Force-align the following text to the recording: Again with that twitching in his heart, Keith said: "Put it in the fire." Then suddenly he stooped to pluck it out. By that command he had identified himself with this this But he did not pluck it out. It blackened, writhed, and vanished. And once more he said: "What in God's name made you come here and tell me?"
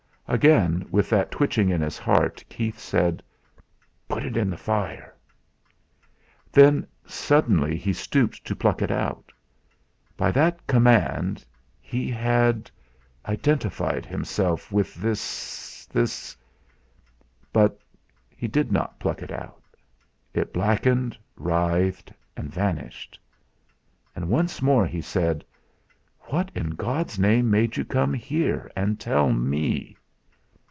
Again 0.27 0.87
with 0.89 1.09
that 1.09 1.29
twitching 1.29 1.67
in 1.69 1.81
his 1.81 1.97
heart, 1.97 2.41
Keith 2.47 2.79
said: 2.79 3.21
"Put 4.07 4.23
it 4.23 4.37
in 4.37 4.49
the 4.49 4.55
fire." 4.55 5.13
Then 6.53 6.87
suddenly 7.05 7.75
he 7.75 7.91
stooped 7.91 8.45
to 8.45 8.55
pluck 8.55 8.81
it 8.81 8.91
out. 8.91 9.33
By 10.15 10.31
that 10.31 10.65
command 10.67 11.43
he 11.81 12.09
had 12.09 12.71
identified 13.25 14.05
himself 14.05 14.71
with 14.71 14.95
this 14.95 15.85
this 15.87 16.37
But 17.51 17.77
he 18.29 18.47
did 18.47 18.71
not 18.71 18.99
pluck 19.01 19.21
it 19.21 19.33
out. 19.33 19.61
It 20.33 20.53
blackened, 20.53 21.17
writhed, 21.35 22.13
and 22.37 22.53
vanished. 22.53 23.19
And 24.15 24.29
once 24.29 24.61
more 24.61 24.87
he 24.87 25.01
said: 25.01 25.43
"What 26.21 26.49
in 26.55 26.69
God's 26.69 27.19
name 27.19 27.51
made 27.51 27.75
you 27.75 27.83
come 27.83 28.13
here 28.13 28.71
and 28.77 28.97
tell 28.97 29.33
me?" 29.33 29.97